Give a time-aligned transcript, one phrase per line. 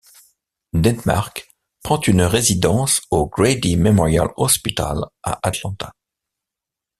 [0.73, 1.47] Denmark
[1.83, 5.93] prend une résidence au Grady Memorial Hospital à Atlanta.